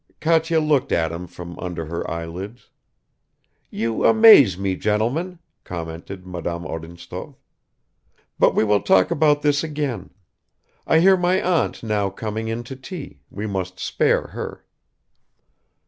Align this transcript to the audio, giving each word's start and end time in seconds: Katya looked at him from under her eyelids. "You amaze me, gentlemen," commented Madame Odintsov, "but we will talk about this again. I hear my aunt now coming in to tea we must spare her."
Katya 0.19 0.59
looked 0.59 0.91
at 0.91 1.11
him 1.11 1.27
from 1.27 1.59
under 1.59 1.85
her 1.85 2.09
eyelids. 2.09 2.71
"You 3.69 4.03
amaze 4.03 4.57
me, 4.57 4.75
gentlemen," 4.75 5.37
commented 5.63 6.25
Madame 6.25 6.65
Odintsov, 6.65 7.35
"but 8.39 8.55
we 8.55 8.63
will 8.63 8.81
talk 8.81 9.11
about 9.11 9.43
this 9.43 9.63
again. 9.63 10.09
I 10.87 11.01
hear 11.01 11.15
my 11.17 11.39
aunt 11.39 11.83
now 11.83 12.09
coming 12.09 12.47
in 12.47 12.63
to 12.63 12.75
tea 12.75 13.19
we 13.29 13.45
must 13.45 13.79
spare 13.79 14.25
her." 14.29 14.65